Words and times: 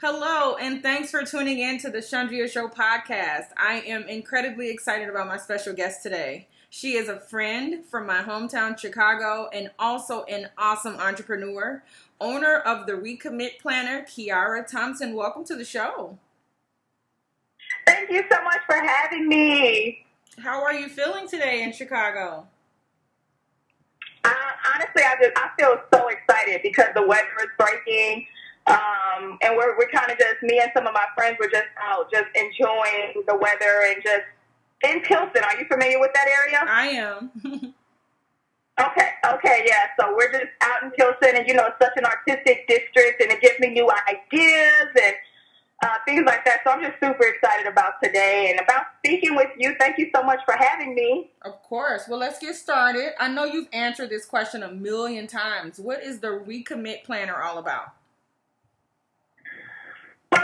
Hello, 0.00 0.54
and 0.54 0.80
thanks 0.80 1.10
for 1.10 1.24
tuning 1.24 1.58
in 1.58 1.76
to 1.78 1.90
the 1.90 1.98
Chundria 1.98 2.48
Show 2.48 2.68
podcast. 2.68 3.46
I 3.56 3.82
am 3.84 4.04
incredibly 4.04 4.70
excited 4.70 5.08
about 5.08 5.26
my 5.26 5.38
special 5.38 5.74
guest 5.74 6.04
today. 6.04 6.46
She 6.70 6.92
is 6.92 7.08
a 7.08 7.18
friend 7.18 7.84
from 7.84 8.06
my 8.06 8.22
hometown, 8.22 8.78
Chicago, 8.78 9.48
and 9.52 9.72
also 9.76 10.22
an 10.26 10.50
awesome 10.56 10.94
entrepreneur, 10.94 11.82
owner 12.20 12.58
of 12.58 12.86
the 12.86 12.92
Recommit 12.92 13.58
Planner, 13.60 14.02
Kiara 14.02 14.64
Thompson. 14.64 15.16
Welcome 15.16 15.42
to 15.46 15.56
the 15.56 15.64
show. 15.64 16.16
Thank 17.84 18.08
you 18.08 18.22
so 18.30 18.40
much 18.44 18.60
for 18.66 18.76
having 18.76 19.26
me. 19.26 20.06
How 20.38 20.62
are 20.62 20.74
you 20.74 20.88
feeling 20.88 21.26
today 21.26 21.64
in 21.64 21.72
Chicago? 21.72 22.46
Uh, 24.22 24.32
honestly, 24.74 25.02
I 25.02 25.16
just 25.20 25.36
I 25.36 25.50
feel 25.58 25.76
so 25.92 26.06
excited 26.06 26.60
because 26.62 26.86
the 26.94 27.04
weather 27.04 27.26
is 27.40 27.48
breaking. 27.58 28.28
Um, 28.68 29.38
and 29.42 29.56
we're, 29.56 29.76
we're 29.78 29.88
kind 29.88 30.10
of 30.10 30.18
just, 30.18 30.42
me 30.42 30.60
and 30.60 30.70
some 30.74 30.86
of 30.86 30.92
my 30.92 31.06
friends 31.14 31.36
were 31.40 31.48
just 31.48 31.68
out, 31.80 32.10
just 32.12 32.28
enjoying 32.34 33.24
the 33.26 33.36
weather 33.36 33.82
and 33.88 34.02
just 34.02 34.24
in 34.84 35.00
Pilsen. 35.00 35.42
Are 35.42 35.58
you 35.58 35.66
familiar 35.66 35.98
with 35.98 36.12
that 36.14 36.28
area? 36.28 36.60
I 36.68 36.86
am. 36.88 37.30
okay, 38.80 39.08
okay, 39.26 39.64
yeah. 39.66 39.88
So 39.98 40.14
we're 40.14 40.30
just 40.30 40.52
out 40.60 40.82
in 40.82 40.90
Pilsen, 40.90 41.36
and 41.36 41.48
you 41.48 41.54
know, 41.54 41.66
it's 41.66 41.78
such 41.80 41.96
an 41.96 42.04
artistic 42.04 42.68
district, 42.68 43.22
and 43.22 43.32
it 43.32 43.40
gives 43.40 43.58
me 43.58 43.68
new 43.68 43.90
ideas 44.08 44.88
and 45.02 45.14
uh, 45.82 45.94
things 46.04 46.24
like 46.26 46.44
that. 46.44 46.60
So 46.64 46.70
I'm 46.70 46.82
just 46.82 46.98
super 47.00 47.24
excited 47.24 47.66
about 47.66 47.94
today 48.02 48.50
and 48.50 48.60
about 48.60 48.86
speaking 48.98 49.36
with 49.36 49.50
you. 49.58 49.74
Thank 49.78 49.98
you 49.98 50.10
so 50.14 50.22
much 50.22 50.40
for 50.44 50.54
having 50.58 50.94
me. 50.94 51.30
Of 51.42 51.62
course. 51.62 52.04
Well, 52.08 52.18
let's 52.18 52.38
get 52.38 52.56
started. 52.56 53.12
I 53.20 53.28
know 53.28 53.44
you've 53.44 53.68
answered 53.72 54.10
this 54.10 54.26
question 54.26 54.62
a 54.62 54.70
million 54.70 55.26
times. 55.26 55.78
What 55.78 56.02
is 56.02 56.20
the 56.20 56.28
Recommit 56.28 57.04
Planner 57.04 57.40
all 57.40 57.58
about? 57.58 57.94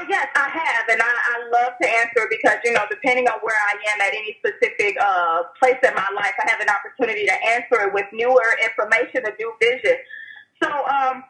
Yes, 0.09 0.29
I 0.35 0.49
have, 0.49 0.85
and 0.91 1.01
I, 1.01 1.07
I 1.07 1.37
love 1.51 1.73
to 1.81 1.89
answer 1.89 2.27
because 2.29 2.59
you 2.65 2.73
know, 2.73 2.85
depending 2.91 3.29
on 3.29 3.39
where 3.43 3.57
I 3.69 3.73
am 3.93 4.01
at 4.01 4.13
any 4.13 4.37
specific 4.39 4.97
uh, 5.01 5.45
place 5.59 5.79
in 5.83 5.95
my 5.95 6.09
life, 6.15 6.35
I 6.39 6.51
have 6.51 6.61
an 6.61 6.69
opportunity 6.69 7.27
to 7.27 7.37
answer 7.45 7.89
it 7.89 7.95
with 7.95 8.07
newer 8.13 8.57
information, 8.63 9.25
a 9.25 9.33
new 9.39 9.53
vision. 9.61 9.97
So, 10.63 10.69
um, 10.69 11.25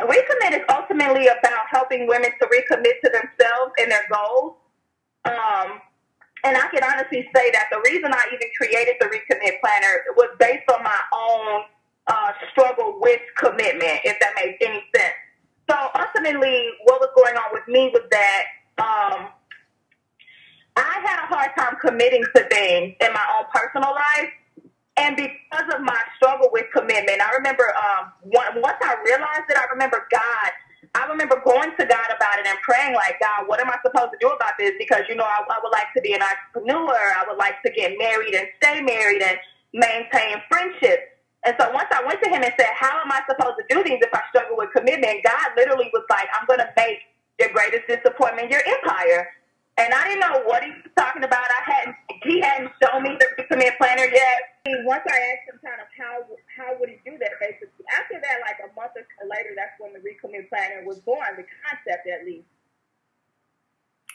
recommit 0.00 0.52
is 0.52 0.64
ultimately 0.70 1.26
about 1.26 1.66
helping 1.70 2.06
women 2.06 2.30
to 2.40 2.46
recommit 2.46 3.00
to 3.04 3.10
themselves 3.10 3.72
and 3.78 3.90
their 3.90 4.06
goals. 4.12 4.56
Um, 5.24 5.80
and 6.44 6.56
I 6.56 6.68
can 6.70 6.84
honestly 6.84 7.28
say 7.34 7.50
that 7.50 7.66
the 7.70 7.80
reason 7.90 8.12
I 8.12 8.24
even 8.32 8.48
created 8.56 8.96
the 9.00 9.06
recommit 9.06 9.60
planner 9.60 10.04
was 10.16 10.30
based 10.38 10.70
on 10.72 10.82
my 10.82 11.00
own 11.12 11.62
uh, 12.06 12.32
struggle 12.52 12.98
with 13.00 13.20
commitment, 13.36 14.00
if 14.04 14.18
that 14.20 14.32
makes 14.36 14.58
any 14.60 14.84
sense. 14.94 15.14
So 15.68 15.76
ultimately, 15.98 16.70
what 16.84 17.00
was 17.00 17.10
going 17.16 17.36
on 17.36 17.50
with 17.52 17.66
me 17.68 17.90
was 17.92 18.02
that 18.10 18.42
um, 18.78 19.28
I 20.76 21.00
had 21.04 21.24
a 21.24 21.26
hard 21.26 21.50
time 21.58 21.76
committing 21.80 22.24
to 22.34 22.48
things 22.48 22.94
in 23.00 23.12
my 23.12 23.26
own 23.38 23.46
personal 23.52 23.94
life. 23.94 24.30
And 24.96 25.16
because 25.16 25.74
of 25.74 25.82
my 25.82 26.00
struggle 26.16 26.48
with 26.52 26.66
commitment, 26.72 27.20
I 27.20 27.34
remember 27.36 27.64
um, 27.76 28.12
once 28.24 28.78
I 28.80 28.96
realized 29.04 29.50
it, 29.50 29.56
I 29.58 29.66
remember 29.72 30.06
God. 30.10 30.50
I 30.94 31.04
remember 31.06 31.42
going 31.44 31.72
to 31.76 31.84
God 31.84 32.08
about 32.14 32.38
it 32.38 32.46
and 32.46 32.58
praying, 32.62 32.94
like, 32.94 33.20
God, 33.20 33.48
what 33.48 33.60
am 33.60 33.68
I 33.68 33.76
supposed 33.84 34.12
to 34.12 34.18
do 34.20 34.28
about 34.28 34.54
this? 34.58 34.72
Because, 34.78 35.02
you 35.08 35.14
know, 35.14 35.24
I, 35.24 35.44
I 35.50 35.58
would 35.62 35.72
like 35.72 35.92
to 35.94 36.00
be 36.00 36.14
an 36.14 36.22
entrepreneur. 36.22 36.96
I 36.96 37.24
would 37.28 37.36
like 37.36 37.60
to 37.66 37.70
get 37.72 37.92
married 37.98 38.32
and 38.32 38.48
stay 38.62 38.80
married 38.80 39.20
and 39.20 39.36
maintain 39.74 40.40
friendships. 40.48 41.02
And 41.44 41.54
so 41.60 41.70
once 41.72 41.88
I 41.92 42.02
went 42.06 42.22
to 42.22 42.25
him 42.36 42.44
and 42.44 42.52
said, 42.60 42.70
How 42.76 43.00
am 43.00 43.10
I 43.10 43.24
supposed 43.24 43.56
to 43.56 43.64
do 43.72 43.82
these 43.82 43.98
if 44.04 44.12
I 44.12 44.22
struggle 44.28 44.56
with 44.56 44.70
commitment? 44.76 45.24
God 45.24 45.56
literally 45.56 45.90
was 45.92 46.04
like, 46.10 46.28
I'm 46.36 46.46
going 46.46 46.60
to 46.60 46.70
make 46.76 47.00
your 47.40 47.50
greatest 47.50 47.88
disappointment 47.88 48.50
your 48.50 48.62
empire. 48.64 49.28
And 49.78 49.92
I 49.92 50.08
didn't 50.08 50.20
know 50.20 50.40
what 50.48 50.64
he 50.64 50.70
was 50.70 50.92
talking 50.96 51.24
about. 51.24 51.44
I 51.44 51.60
hadn't, 51.70 51.96
he 52.24 52.40
hadn't 52.40 52.72
shown 52.80 53.02
me 53.02 53.16
the 53.20 53.28
recommit 53.36 53.76
planner 53.76 54.08
yet. 54.08 54.56
Once 54.88 55.04
I 55.04 55.16
asked 55.36 55.52
him 55.52 55.60
kind 55.60 55.80
of 55.80 55.88
how, 55.92 56.24
how 56.56 56.80
would 56.80 56.88
he 56.88 56.96
do 57.04 57.18
that 57.18 57.36
basically. 57.40 57.84
After 57.92 58.16
that, 58.16 58.40
like 58.40 58.56
a 58.64 58.72
month 58.74 58.92
or 58.96 59.04
so 59.04 59.28
later, 59.28 59.52
that's 59.54 59.76
when 59.78 59.92
the 59.92 60.00
recommit 60.00 60.48
planner 60.48 60.86
was 60.86 60.98
born, 61.00 61.36
the 61.36 61.44
concept 61.60 62.08
at 62.08 62.24
least. 62.24 62.48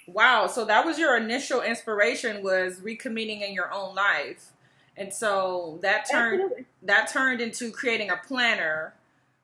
Wow. 0.07 0.47
So 0.47 0.66
that 0.66 0.84
was 0.84 0.97
your 0.97 1.16
initial 1.16 1.62
inspiration 1.62 2.41
was 2.41 2.79
recommitting 2.79 3.47
in 3.47 3.53
your 3.53 3.72
own 3.72 3.94
life 3.94 4.51
and 4.97 5.13
so 5.13 5.79
that 5.81 6.09
turned 6.09 6.41
Absolutely. 6.41 6.66
that 6.84 7.09
turned 7.12 7.41
into 7.41 7.72
creating 7.72 8.09
a 8.09 8.18
planner. 8.18 8.94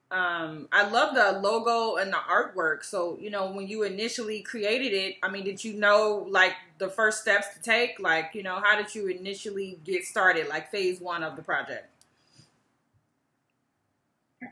Um, 0.10 0.70
I 0.72 0.88
love 0.88 1.16
the 1.16 1.40
logo 1.40 1.98
and 1.98 2.14
the 2.14 2.18
artwork. 2.18 2.84
So 2.84 3.18
you 3.20 3.30
know, 3.30 3.52
when 3.52 3.68
you 3.68 3.84
initially 3.84 4.42
created 4.42 4.94
it, 4.94 5.16
I 5.24 5.30
mean, 5.30 5.44
did 5.44 5.64
you 5.64 5.74
know 5.74 6.26
like 6.30 6.54
the 6.78 6.90
first 6.90 7.22
steps 7.22 7.48
to 7.56 7.62
take? 7.62 8.00
Like, 8.00 8.32
you 8.34 8.44
know, 8.44 8.62
how 8.64 8.76
did 8.78 8.94
you 8.94 9.08
initially 9.08 9.80
get 9.84 10.06
started? 10.06 10.48
Like 10.48 10.72
phase 10.72 11.00
one 11.00 11.24
of 11.24 11.36
the 11.36 11.44
project. 11.44 11.90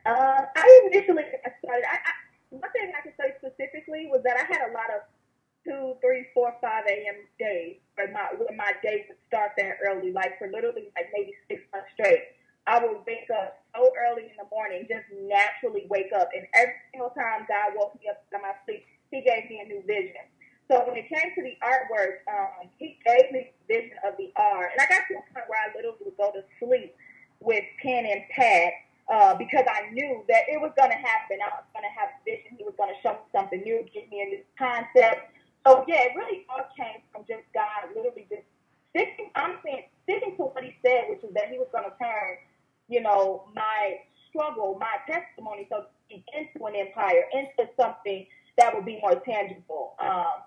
Uh, 0.05 0.41
I 0.55 0.89
initially 0.91 1.23
started. 1.63 1.85
I, 1.85 1.95
I, 1.95 2.11
one 2.49 2.71
thing 2.71 2.91
I 2.97 3.01
can 3.01 3.13
say 3.19 3.35
specifically 3.37 4.07
was 4.11 4.23
that 4.23 4.37
I 4.37 4.45
had 4.51 4.69
a 4.69 4.73
lot 4.73 4.89
of 4.95 5.01
two, 5.63 5.95
three, 6.01 6.27
four, 6.33 6.55
five 6.61 6.85
a.m. 6.87 7.15
days 7.39 7.77
for 7.95 8.07
my 8.11 8.27
when 8.37 8.55
my 8.57 8.73
day 8.83 9.05
would 9.07 9.17
start 9.27 9.51
that 9.57 9.79
early, 9.83 10.11
like 10.11 10.37
for 10.37 10.47
literally 10.51 10.91
like 10.95 11.09
maybe 11.15 11.33
six 11.47 11.63
months 11.71 11.89
straight. 11.93 12.35
I 12.67 12.81
would 12.81 13.05
wake 13.05 13.29
up 13.29 13.61
so 13.75 13.93
early 13.93 14.25
in 14.25 14.35
the 14.41 14.49
morning, 14.49 14.89
just 14.89 15.05
naturally 15.13 15.85
wake 15.89 16.09
up, 16.17 16.29
and 16.33 16.47
every 16.53 16.81
single 16.91 17.13
time 17.13 17.45
God 17.45 17.77
woke 17.77 17.93
me 18.01 18.09
up 18.09 18.25
from 18.31 18.41
my 18.41 18.57
sleep, 18.65 18.85
He 19.11 19.21
gave 19.21 19.49
me 19.49 19.61
a 19.61 19.67
new 19.69 19.85
vision. 19.85 20.25
So 20.65 20.81
when 20.81 20.97
it 20.97 21.05
came 21.05 21.29
to 21.37 21.41
the 21.45 21.53
artwork, 21.61 22.25
um, 22.25 22.69
He 22.77 22.97
gave 23.05 23.31
me 23.31 23.53
vision 23.69 23.97
of 24.01 24.17
the 24.17 24.33
art, 24.35 24.73
and 24.73 24.81
I 24.81 24.89
got 24.89 25.05
to 25.07 25.21
a 25.21 25.23
point 25.29 25.45
where 25.45 25.61
I 25.61 25.69
literally 25.77 26.09
would 26.09 26.17
go 26.17 26.33
to 26.33 26.41
sleep 26.57 26.95
with 27.39 27.63
pen 27.81 28.05
and 28.05 28.25
pad 28.33 28.73
uh, 29.13 29.35
because 29.35 29.65
I 29.69 29.91
knew 29.93 30.23
that 30.27 30.49
it 30.49 30.59
was 30.59 30.71
going 30.77 30.89
to 30.89 30.97
happen. 30.97 31.37
I 31.37 31.61
was 31.61 31.69
going 31.73 31.85
to 31.85 31.93
have 31.93 32.09
a 32.09 32.19
vision. 32.25 32.57
He 32.57 32.63
was 32.63 32.73
going 32.77 32.89
to 32.89 32.99
show 33.05 33.13
me 33.13 33.25
something 33.29 33.61
new, 33.61 33.85
give 33.93 34.09
me 34.09 34.21
a 34.21 34.25
new 34.25 34.43
concept. 34.57 35.34
So 35.65 35.83
yeah, 35.87 36.09
it 36.09 36.13
really 36.15 36.45
all 36.49 36.65
came 36.77 37.01
from 37.11 37.25
just 37.27 37.43
God 37.53 37.89
literally 37.95 38.27
just 38.29 38.45
sticking. 38.91 39.31
I'm 39.35 39.57
saying 39.65 39.89
sticking 40.03 40.37
to 40.37 40.43
what 40.53 40.63
He 40.63 40.77
said, 40.85 41.09
which 41.09 41.23
is 41.23 41.33
that 41.33 41.49
He 41.49 41.57
was 41.57 41.67
going 41.71 41.85
to 41.85 41.95
turn, 41.97 42.37
you 42.87 43.01
know, 43.01 43.49
my 43.55 43.99
struggle, 44.29 44.77
my 44.79 45.01
testimony, 45.09 45.67
so 45.71 45.85
into 46.09 46.65
an 46.65 46.75
empire, 46.75 47.25
into 47.33 47.65
something 47.79 48.27
that 48.57 48.75
would 48.75 48.85
be 48.85 48.99
more 49.01 49.17
tangible. 49.25 49.95
Um, 49.99 50.45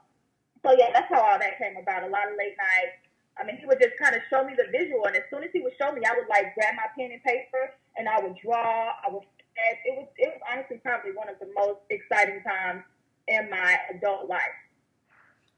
so 0.65 0.73
yeah, 0.79 0.91
that's 0.93 1.11
how 1.11 1.21
all 1.21 1.39
that 1.39 1.59
came 1.59 1.77
about. 1.77 2.05
A 2.05 2.09
lot 2.09 2.31
of 2.31 2.39
late 2.39 2.55
nights. 2.57 3.03
I 3.39 3.47
mean, 3.47 3.59
he 3.59 3.67
would 3.67 3.79
just 3.81 3.95
kind 3.99 4.15
of 4.15 4.23
show 4.31 4.43
me 4.45 4.55
the 4.55 4.67
visual, 4.71 5.07
and 5.07 5.15
as 5.17 5.23
soon 5.31 5.43
as 5.43 5.51
he 5.53 5.61
would 5.61 5.75
show 5.79 5.93
me, 5.93 6.03
I 6.07 6.15
would 6.15 6.29
like 6.29 6.55
grab 6.55 6.75
my 6.75 6.91
pen 6.99 7.11
and 7.13 7.23
paper, 7.23 7.75
and 7.97 8.09
I 8.09 8.21
would 8.21 8.37
draw. 8.43 8.95
I 9.03 9.11
would. 9.11 9.23
It 9.87 9.95
was. 9.99 10.07
It 10.19 10.31
was 10.31 10.43
honestly 10.47 10.79
probably 10.79 11.13
one 11.13 11.29
of 11.29 11.39
the 11.39 11.51
most 11.55 11.83
exciting 11.91 12.43
times 12.43 12.83
in 13.27 13.51
my 13.51 13.79
adult 13.95 14.29
life. 14.29 14.59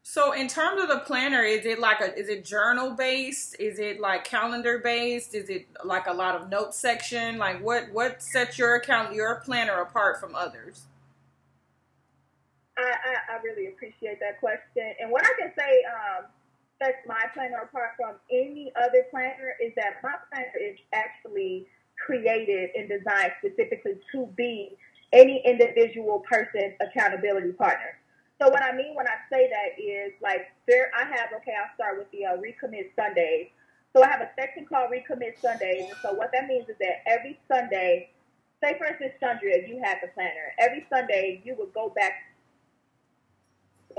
So 0.03 0.33
in 0.33 0.49
terms 0.49 0.83
of 0.83 0.89
the 0.89 1.01
planner, 1.01 1.43
is 1.43 1.67
it 1.67 1.79
like 1.79 2.01
a 2.01 2.17
is 2.19 2.29
it 2.29 2.45
journal 2.45 2.93
based? 2.93 3.57
Is 3.61 3.79
it 3.79 4.01
like 4.01 4.25
calendar 4.25 4.79
based? 4.79 5.35
Is 5.35 5.49
it 5.49 5.67
like 5.85 6.07
a 6.07 6.13
lot 6.13 6.35
of 6.35 6.49
notes 6.49 6.79
section? 6.79 7.39
Like 7.39 7.63
what 7.63 7.93
what 7.93 8.23
sets 8.23 8.59
your 8.59 8.77
account 8.77 9.15
your 9.15 9.41
planner 9.45 9.81
apart 9.81 10.19
from 10.19 10.35
others? 10.35 10.87
I, 12.79 12.83
I, 12.83 13.35
I 13.35 13.43
really 13.43 13.69
appreciate 13.69 14.19
that 14.21 14.41
question. 14.41 14.95
And 15.01 15.11
what 15.11 15.23
I 15.23 15.33
can 15.39 15.53
say 15.57 15.85
um, 15.85 16.25
sets 16.83 16.99
my 17.07 17.27
planner 17.35 17.59
apart 17.59 17.91
from 17.97 18.17
any 18.31 18.73
other 18.77 19.05
planner 19.11 19.55
is 19.63 19.73
that 19.77 20.01
my 20.03 20.15
planner 20.33 20.59
is 20.61 20.79
actually 20.93 21.67
created 22.05 22.71
and 22.75 22.89
designed 22.89 23.33
specifically 23.39 24.01
to 24.13 24.27
be 24.35 24.77
any 25.13 25.43
individual 25.45 26.21
person's 26.21 26.75
accountability 26.81 27.53
partner. 27.53 28.00
So 28.41 28.49
what 28.49 28.63
I 28.63 28.75
mean 28.75 28.95
when 28.95 29.07
I 29.07 29.17
say 29.29 29.51
that 29.51 29.81
is 29.81 30.13
like 30.23 30.51
there, 30.67 30.91
I 30.99 31.05
have 31.05 31.29
okay. 31.37 31.53
I'll 31.53 31.75
start 31.75 31.99
with 31.99 32.11
the 32.11 32.25
uh, 32.25 32.37
recommit 32.39 32.89
Sundays. 32.97 33.49
So 33.95 34.03
I 34.03 34.09
have 34.09 34.23
a 34.23 34.31
section 34.39 34.65
called 34.65 34.91
recommit 34.91 35.39
Sundays. 35.41 35.91
And 35.91 35.99
so 36.01 36.15
what 36.15 36.31
that 36.33 36.49
means 36.49 36.69
is 36.69 36.77
that 36.81 37.03
every 37.07 37.39
Sunday, 37.49 38.11
say 38.63 38.79
for 38.79 38.87
instance, 38.87 39.13
Chandra, 39.21 39.69
you 39.69 39.81
have 39.85 39.99
the 40.01 40.09
planner. 40.15 40.55
Every 40.59 40.87
Sunday, 40.89 41.43
you 41.45 41.55
would 41.59 41.75
go 41.75 41.91
back 41.91 42.13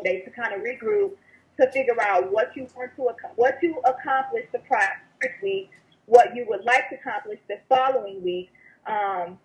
to 0.03 0.31
kind 0.31 0.53
of 0.53 0.61
regroup 0.61 1.11
to 1.59 1.71
figure 1.71 2.01
out 2.01 2.31
what 2.31 2.55
you 2.55 2.65
want 2.75 2.95
to 2.95 3.09
what 3.35 3.57
you 3.61 3.79
accomplished 3.85 4.51
the 4.53 4.59
prior 4.59 5.01
week, 5.43 5.69
what 6.07 6.35
you 6.35 6.45
would 6.47 6.63
like 6.63 6.89
to 6.89 6.95
accomplish 6.95 7.39
the 7.47 7.59
following 7.69 8.23
week. 8.23 8.49
Um, 8.87 9.37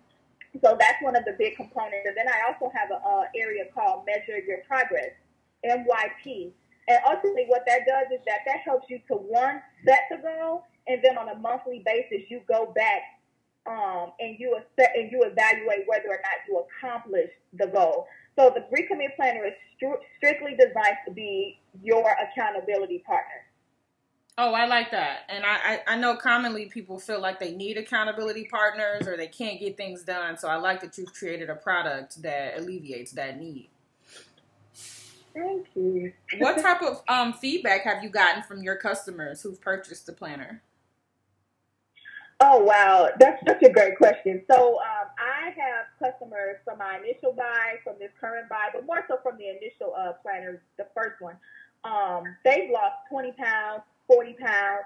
so 0.63 0.77
that's 0.79 1.01
one 1.01 1.15
of 1.15 1.25
the 1.25 1.35
big 1.37 1.55
components. 1.55 2.05
And 2.07 2.15
then 2.15 2.27
I 2.27 2.51
also 2.51 2.71
have 2.73 2.89
an 2.91 3.27
area 3.35 3.65
called 3.73 4.05
Measure 4.05 4.39
Your 4.45 4.59
Progress, 4.67 5.11
MYP. 5.65 6.51
And 6.87 6.99
ultimately, 7.05 7.45
what 7.47 7.63
that 7.67 7.85
does 7.85 8.07
is 8.13 8.23
that 8.25 8.39
that 8.45 8.59
helps 8.63 8.89
you 8.89 8.99
to 9.09 9.15
one 9.15 9.61
set 9.85 10.07
the 10.09 10.17
goal, 10.17 10.63
and 10.87 11.01
then 11.03 11.17
on 11.17 11.29
a 11.29 11.35
monthly 11.35 11.83
basis, 11.85 12.29
you 12.29 12.41
go 12.47 12.73
back 12.75 13.01
um, 13.67 14.13
and 14.19 14.39
you 14.39 14.55
assess, 14.55 14.91
and 14.95 15.11
you 15.11 15.23
evaluate 15.23 15.83
whether 15.87 16.07
or 16.07 16.21
not 16.23 16.39
you 16.47 16.63
accomplished 16.63 17.33
the 17.53 17.67
goal. 17.67 18.07
So 18.37 18.53
the 18.55 18.61
recommit 18.73 19.15
planner 19.15 19.45
is 19.45 19.53
stru- 19.75 19.99
strictly 20.17 20.55
designed 20.55 20.97
to 21.05 21.13
be 21.13 21.59
your 21.83 22.15
accountability 22.21 23.03
partner. 23.05 23.46
Oh, 24.39 24.53
I 24.53 24.67
like 24.67 24.91
that. 24.91 25.21
And 25.29 25.43
I, 25.43 25.55
I, 25.55 25.81
I, 25.87 25.97
know 25.97 26.15
commonly 26.15 26.67
people 26.67 26.99
feel 26.99 27.19
like 27.19 27.39
they 27.39 27.55
need 27.55 27.75
accountability 27.75 28.45
partners 28.45 29.07
or 29.07 29.17
they 29.17 29.27
can't 29.27 29.59
get 29.59 29.75
things 29.77 30.03
done. 30.03 30.37
So 30.37 30.47
I 30.47 30.57
like 30.57 30.79
that 30.81 30.95
you've 30.95 31.11
created 31.11 31.49
a 31.49 31.55
product 31.55 32.21
that 32.21 32.59
alleviates 32.59 33.13
that 33.13 33.39
need. 33.39 33.69
Thank 35.33 35.67
you. 35.75 36.13
what 36.37 36.57
type 36.61 36.83
of 36.83 37.01
um, 37.07 37.33
feedback 37.33 37.81
have 37.81 38.03
you 38.03 38.09
gotten 38.09 38.43
from 38.43 38.61
your 38.61 38.75
customers 38.75 39.41
who've 39.41 39.59
purchased 39.59 40.05
the 40.05 40.13
planner? 40.13 40.61
Oh, 42.39 42.59
wow. 42.59 43.09
That's 43.19 43.43
such 43.47 43.63
a 43.63 43.69
great 43.69 43.97
question. 43.97 44.43
So 44.51 44.75
um, 44.75 45.07
I 45.17 45.49
have 45.57 45.87
customers 46.13 46.57
from 46.63 46.77
my 46.77 46.99
initial 46.99 47.33
buy, 47.33 47.77
from 47.83 47.95
this 47.97 48.11
current 48.21 48.49
buy, 48.49 48.69
but 48.71 48.85
more 48.85 49.03
so 49.07 49.17
from 49.23 49.39
the 49.39 49.49
initial 49.49 49.95
uh, 49.97 50.13
planner, 50.21 50.61
the 50.77 50.85
first 50.93 51.21
one. 51.21 51.37
Um, 51.83 52.23
they've 52.43 52.69
lost 52.69 52.97
20 53.09 53.31
pounds 53.31 53.81
40 54.07 54.33
pounds. 54.33 54.85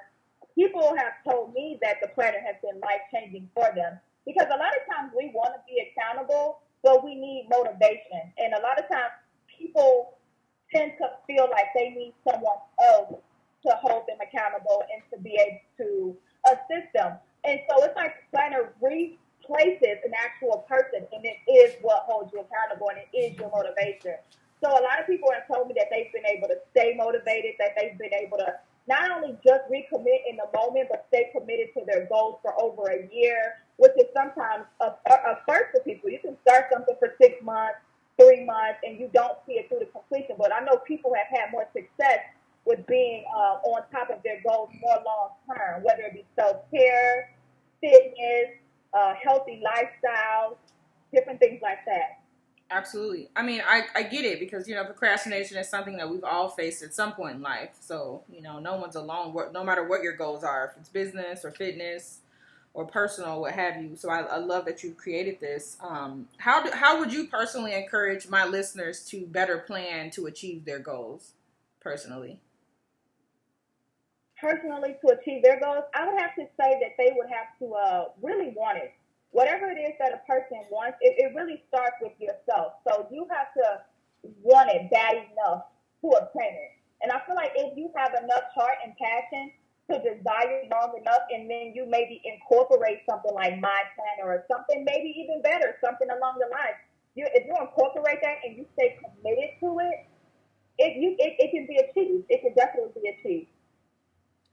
People 0.56 0.94
have 0.98 1.14
told 1.24 1.54
me 1.54 1.80
that 1.82 1.98
the 2.02 2.10
planner 2.10 2.40
has 2.46 2.56
been 2.62 2.80
life 2.82 3.02
changing 3.14 3.50
for 3.54 3.70
them 3.76 4.00
because 4.26 4.48
a 4.54 4.58
lot 4.58 4.74
of 4.76 4.84
times 4.94 5.12
we 5.18 5.32
want 5.34 5.54
to 5.56 5.62
be 5.68 5.82
accountable, 5.82 6.60
but 6.84 7.04
we 7.04 7.16
need 7.16 7.48
motivation. 7.50 8.34
And 8.38 8.54
a 8.54 8.62
lot 8.62 8.78
of 8.78 8.88
times 8.90 9.14
people 9.48 10.18
tend 10.74 10.94
to 11.00 11.08
feel 11.28 11.48
like 11.52 11.68
they 11.76 11.90
need 11.90 12.14
someone 12.28 12.60
else 12.84 13.16
to 13.64 13.72
hold 13.82 14.04
them 14.08 14.18
accountable 14.22 14.84
and 14.94 15.02
to 15.14 15.22
be 15.22 15.38
able 15.40 15.62
to 15.78 16.18
assist 16.52 16.92
them. 16.94 17.18
And 17.44 17.60
so 17.70 17.84
it's 17.84 17.96
like 17.96 18.14
planner 18.32 18.74
replaces 18.82 19.98
an 20.06 20.14
actual 20.18 20.66
person, 20.68 21.08
and 21.12 21.26
it 21.26 21.38
is 21.50 21.76
what 21.82 22.04
holds 22.08 22.32
you 22.34 22.42
accountable 22.42 22.90
and 22.90 23.00
it 23.00 23.10
is 23.16 23.38
your 23.38 23.50
motivation. 23.50 24.16
So 24.64 24.70
a 24.70 24.82
lot 24.82 25.02
of 25.02 25.08
people 25.08 25.30
have 25.34 25.48
told 25.50 25.68
me 25.68 25.74
that 25.78 25.88
they've 25.90 26.14
been 26.14 26.26
able 26.26 26.48
to 26.48 26.58
stay 26.70 26.94
motivated, 26.96 27.58
that 27.58 27.74
they've 27.78 27.98
been 27.98 28.14
able 28.14 28.38
to 28.38 28.54
not 28.88 29.10
only 29.10 29.38
just 29.44 29.66
recommit 29.70 30.22
in 30.30 30.38
the 30.38 30.46
moment, 30.54 30.90
but 30.90 31.06
stay 31.10 31.30
committed 31.34 31.74
to 31.74 31.82
their 31.86 32.06
goals 32.22 32.40
for 32.42 32.54
over 32.62 32.90
a 32.92 33.10
year, 33.14 33.56
which 33.78 33.92
is 33.98 34.06
sometimes 34.14 34.66
a, 34.80 34.86
a 35.10 35.40
first 35.48 35.72
for 35.74 35.82
people. 35.84 36.10
You 36.10 36.20
can 36.20 36.38
start 36.48 36.66
something 36.72 36.96
for 37.00 37.16
six 37.22 37.42
months, 37.44 37.78
three 38.20 38.46
months, 38.46 38.80
and 38.84 39.00
you 39.00 39.10
don't 39.14 39.38
see 39.48 39.54
it 39.54 39.70
through 39.70 39.80
to 39.80 39.86
completion. 39.88 40.36
But 40.38 40.54
I 40.54 40.64
know 40.64 40.78
people 40.88 41.14
have 41.16 41.28
had 41.30 41.52
more 41.52 41.68
success 41.74 42.20
with 42.66 42.86
being 42.88 43.26
uh, 43.36 43.58
on 43.66 43.82
top 43.92 44.10
of 44.10 44.22
their 44.24 44.42
goals 44.48 44.70
more 44.82 45.00
long 45.06 45.30
term, 45.50 45.84
whether 45.84 46.04
it 46.04 46.14
be 46.14 46.26
self 46.36 46.58
care, 46.72 47.34
fitness, 47.82 48.58
uh, 48.94 49.14
healthy 49.24 49.62
lifestyle, 49.64 50.58
different 51.14 51.40
things 51.40 51.60
like 51.62 51.80
that. 51.86 52.21
Absolutely. 52.74 53.28
I 53.36 53.44
mean, 53.44 53.62
I, 53.68 53.84
I 53.94 54.04
get 54.04 54.24
it 54.24 54.40
because, 54.40 54.66
you 54.66 54.76
know, 54.76 54.86
procrastination 54.86 55.58
is 55.58 55.68
something 55.68 55.98
that 55.98 56.10
we've 56.10 56.24
all 56.24 56.48
faced 56.48 56.82
at 56.84 56.94
some 56.94 57.12
point 57.12 57.36
in 57.36 57.42
life. 57.42 57.72
So, 57.82 58.24
you 58.32 58.42
know, 58.42 58.60
no 58.60 58.78
one's 58.78 58.96
alone, 58.96 59.36
no 59.54 59.64
matter 59.64 59.86
what 59.86 60.02
your 60.02 60.14
goals 60.16 60.46
are, 60.46 60.72
if 60.72 60.80
it's 60.80 60.88
business 60.88 61.44
or 61.44 61.52
fitness 61.52 62.20
or 62.74 62.86
personal, 62.86 63.42
what 63.42 63.52
have 63.52 63.82
you. 63.84 63.98
So 63.98 64.10
I, 64.10 64.22
I 64.22 64.38
love 64.38 64.64
that 64.66 64.84
you 64.84 64.94
created 64.94 65.42
this. 65.42 65.76
Um, 65.82 66.30
how, 66.38 66.64
do, 66.64 66.72
how 66.72 66.98
would 67.00 67.12
you 67.12 67.28
personally 67.28 67.74
encourage 67.74 68.30
my 68.30 68.46
listeners 68.46 69.06
to 69.08 69.26
better 69.26 69.58
plan 69.58 70.10
to 70.12 70.28
achieve 70.28 70.64
their 70.64 70.80
goals 70.80 71.34
personally? 71.82 72.40
Personally, 74.40 74.96
to 75.06 75.14
achieve 75.14 75.44
their 75.44 75.60
goals, 75.60 75.84
I 75.94 76.08
would 76.08 76.20
have 76.20 76.36
to 76.36 76.46
say 76.58 76.80
that 76.80 76.96
they 76.98 77.12
would 77.18 77.28
have 77.28 77.60
to 77.60 77.74
uh, 77.74 78.06
really 78.22 78.54
want 78.56 78.78
it 78.78 78.94
whatever 79.32 79.70
it 79.72 79.80
is 79.80 79.96
that 80.00 80.14
a 80.14 80.22
person 80.28 80.64
wants, 80.70 80.98
it, 81.02 81.16
it 81.18 81.36
really 81.36 81.64
starts 81.68 81.96
with 82.02 82.14
yourself. 82.20 82.80
So 82.88 83.08
you 83.12 83.28
have 83.32 83.52
to 83.56 83.82
want 84.44 84.70
it 84.72 84.92
bad 84.92 85.18
enough 85.32 85.72
to 86.02 86.08
obtain 86.20 86.54
it. 86.54 86.72
And 87.02 87.12
I 87.12 87.20
feel 87.26 87.36
like 87.36 87.52
if 87.56 87.76
you 87.76 87.90
have 87.96 88.14
enough 88.14 88.46
heart 88.54 88.78
and 88.86 88.94
passion 88.96 89.52
to 89.90 89.98
desire 89.98 90.64
long 90.70 90.94
enough, 91.00 91.26
and 91.32 91.50
then 91.50 91.74
you 91.74 91.86
maybe 91.90 92.22
incorporate 92.24 93.02
something 93.10 93.34
like 93.34 93.60
my 93.60 93.82
planner 93.98 94.32
or 94.32 94.46
something 94.52 94.86
maybe 94.86 95.10
even 95.18 95.42
better, 95.42 95.76
something 95.84 96.08
along 96.08 96.38
the 96.40 96.48
lines. 96.52 96.78
You, 97.16 97.28
if 97.34 97.48
you 97.48 97.56
incorporate 97.60 98.20
that 98.22 98.40
and 98.46 98.56
you 98.56 98.66
stay 98.78 98.96
committed 99.02 99.60
to 99.60 99.80
it, 99.84 100.08
it 100.78 100.96
you 100.96 101.16
it, 101.20 101.36
it 101.40 101.52
can 101.52 101.68
be 101.68 101.76
achieved. 101.76 102.26
It 102.30 102.40
can 102.42 102.54
definitely 102.56 102.96
be 102.96 103.10
achieved. 103.10 103.52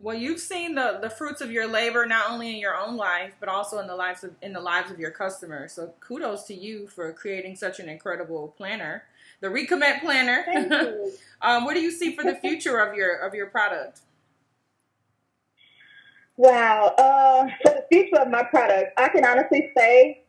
Well, 0.08 0.16
you've 0.16 0.40
seen 0.40 0.74
the, 0.74 1.00
the 1.02 1.10
fruits 1.10 1.42
of 1.42 1.52
your 1.52 1.66
labor 1.66 2.06
not 2.06 2.30
only 2.30 2.48
in 2.48 2.56
your 2.56 2.74
own 2.74 2.96
life, 2.96 3.34
but 3.40 3.50
also 3.50 3.78
in 3.78 3.86
the 3.86 3.94
lives 3.94 4.24
of 4.24 4.34
in 4.40 4.54
the 4.54 4.60
lives 4.60 4.90
of 4.90 4.98
your 4.98 5.10
customers. 5.10 5.74
So 5.74 5.92
kudos 6.00 6.44
to 6.44 6.54
you 6.54 6.86
for 6.86 7.12
creating 7.12 7.56
such 7.56 7.78
an 7.78 7.90
incredible 7.90 8.54
planner, 8.56 9.02
the 9.42 9.48
Recommit 9.48 10.00
Planner. 10.00 10.44
Thank 10.46 10.72
you. 10.72 11.12
um, 11.42 11.66
what 11.66 11.74
do 11.74 11.80
you 11.80 11.90
see 11.90 12.16
for 12.16 12.24
the 12.24 12.36
future 12.36 12.78
of 12.78 12.96
your 12.96 13.16
of 13.16 13.34
your 13.34 13.48
product? 13.48 14.00
Wow, 16.38 16.94
uh, 16.96 17.48
for 17.62 17.74
the 17.74 17.84
future 17.92 18.22
of 18.22 18.30
my 18.30 18.44
product, 18.44 18.98
I 18.98 19.10
can 19.10 19.26
honestly 19.26 19.70
say 19.76 20.22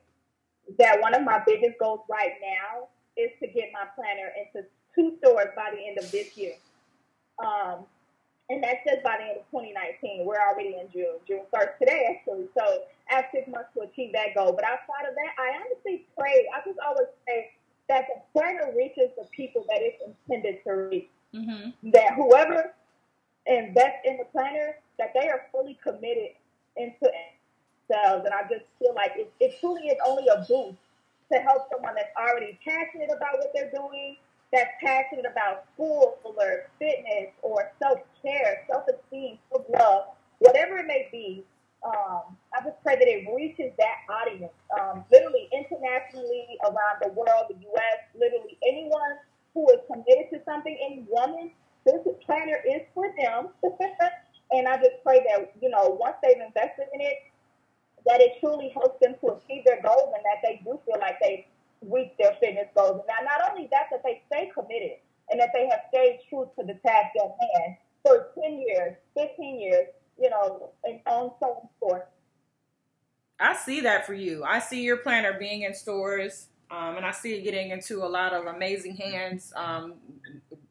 that 0.77 0.99
one 0.99 1.13
of 1.13 1.23
my 1.23 1.41
biggest 1.45 1.79
goals 1.79 2.01
right 2.09 2.33
now 2.41 2.89
is 3.15 3.29
to 3.41 3.47
get 3.47 3.69
my 3.71 3.85
planner 3.95 4.29
into 4.35 4.67
two 4.93 5.15
stores 5.19 5.47
by 5.55 5.71
the 5.73 5.87
end 5.87 5.99
of 5.99 6.11
this 6.11 6.35
year. 6.35 6.55
Um, 7.41 7.85
and 8.49 8.63
that's 8.63 8.81
just 8.85 9.03
by 9.03 9.17
the 9.17 9.29
end 9.29 9.37
of 9.37 9.45
2019. 9.53 10.25
We're 10.25 10.41
already 10.41 10.81
in 10.81 10.89
June. 10.91 11.21
June 11.27 11.45
starts 11.49 11.77
today, 11.77 12.09
actually. 12.09 12.49
So 12.57 12.65
I 13.09 13.21
have 13.21 13.25
six 13.31 13.47
months 13.47 13.69
to 13.77 13.85
achieve 13.85 14.11
that 14.13 14.33
goal. 14.33 14.53
But 14.53 14.65
outside 14.65 15.05
of 15.05 15.13
that, 15.13 15.31
I 15.37 15.61
honestly 15.61 16.07
pray. 16.17 16.49
I 16.49 16.65
just 16.65 16.79
always 16.81 17.13
say 17.27 17.51
that 17.87 18.05
the 18.09 18.21
planner 18.33 18.73
reaches 18.75 19.13
the 19.17 19.25
people 19.29 19.65
that 19.69 19.81
it's 19.81 20.01
intended 20.01 20.63
to 20.65 20.71
reach. 20.89 21.09
Mm-hmm. 21.33 21.91
That 21.91 22.15
whoever 22.15 22.73
invests 23.45 24.01
in 24.05 24.17
the 24.17 24.25
planner, 24.25 24.77
that 24.97 25.13
they 25.13 25.29
are 25.29 25.45
fully 25.51 25.77
committed 25.83 26.33
into 26.75 27.05
themselves. 27.05 28.25
And 28.25 28.33
I 28.33 28.49
just 28.49 28.65
feel 28.79 28.95
like 28.95 29.13
it, 29.15 29.31
it 29.39 29.59
truly 29.59 29.93
is 29.93 29.97
only 30.05 30.25
a 30.25 30.41
boost 30.49 30.81
to 31.31 31.37
help 31.37 31.69
someone 31.71 31.93
that's 31.93 32.13
already 32.17 32.57
passionate 32.65 33.13
about 33.15 33.37
what 33.37 33.51
they're 33.53 33.69
doing 33.69 34.17
that's 34.51 34.71
passionate 34.83 35.25
about 35.29 35.65
school 35.73 36.17
or 36.23 36.69
fitness 36.79 37.31
or 37.41 37.71
self 37.81 37.99
care, 38.21 38.65
self 38.69 38.83
esteem, 38.87 39.37
self 39.51 39.65
love, 39.69 40.03
whatever 40.39 40.77
it 40.77 40.87
may 40.87 41.07
be, 41.11 41.45
um, 41.85 42.35
I 42.53 42.59
just 42.63 42.81
pray 42.83 42.95
that 42.95 43.07
it 43.07 43.27
reaches 43.33 43.71
that 43.77 44.03
audience, 44.11 44.51
um, 44.79 45.05
literally 45.11 45.47
internationally 45.53 46.57
around 46.63 46.99
the 47.01 47.09
world, 47.15 47.47
the 47.47 47.55
U.S., 47.55 47.97
literally 48.19 48.57
anyone 48.67 49.15
who 49.53 49.69
is 49.69 49.79
committed 49.87 50.27
to 50.33 50.41
something, 50.43 50.75
any 50.75 51.05
woman, 51.09 51.51
this 51.85 52.03
planner 52.25 52.59
is 52.67 52.81
for 52.93 53.13
them. 53.17 53.49
and 54.51 54.67
I 54.67 54.75
just 54.77 54.99
pray 55.03 55.23
that, 55.29 55.53
you 55.61 55.69
know, 55.69 55.97
once 55.99 56.17
they've 56.21 56.41
invested 56.41 56.87
in 56.93 57.01
it, 57.01 57.17
that 58.05 58.19
it 58.19 58.39
truly 58.39 58.69
helps 58.73 58.99
them 58.99 59.15
to 59.21 59.39
achieve 59.39 59.63
their 59.63 59.81
goals 59.81 60.11
and 60.15 60.23
that 60.25 60.43
they 60.43 60.61
do 60.63 60.79
feel 60.85 60.99
like 60.99 61.15
they 61.21 61.47
reach 61.91 62.11
their 62.19 62.35
fitness 62.39 62.67
goals. 62.75 63.01
Now, 63.07 63.25
not 63.25 63.51
only 63.51 63.67
that, 63.71 63.87
that 63.91 64.01
they 64.03 64.21
stay 64.27 64.51
committed 64.53 64.97
and 65.29 65.39
that 65.39 65.49
they 65.53 65.67
have 65.67 65.81
stayed 65.89 66.19
true 66.29 66.49
to 66.57 66.65
the 66.65 66.73
task 66.85 67.15
at 67.17 67.35
hand 67.39 67.75
for 68.03 68.29
10 68.41 68.63
years, 68.67 68.95
15 69.17 69.59
years, 69.59 69.87
you 70.19 70.29
know, 70.29 70.71
and 70.83 70.99
on 71.05 71.31
so 71.39 71.59
and 71.61 71.69
forth. 71.79 72.03
I 73.39 73.55
see 73.55 73.81
that 73.81 74.05
for 74.05 74.13
you. 74.13 74.43
I 74.43 74.59
see 74.59 74.83
your 74.83 74.97
planner 74.97 75.37
being 75.39 75.61
in 75.61 75.73
stores, 75.73 76.47
um, 76.69 76.97
and 76.97 77.05
I 77.05 77.11
see 77.11 77.35
it 77.35 77.43
getting 77.43 77.71
into 77.71 78.03
a 78.03 78.07
lot 78.07 78.33
of 78.33 78.47
amazing 78.47 78.97
hands, 78.97 79.53
um, 79.55 79.93